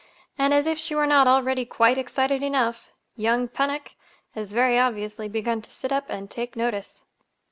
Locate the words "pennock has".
3.47-4.51